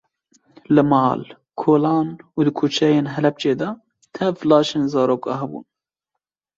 [0.75, 1.21] Li mal,
[1.63, 2.07] kolan
[2.37, 3.69] û di kuçeyên Helepçê de
[4.15, 5.65] tev laşên zarok hebûn.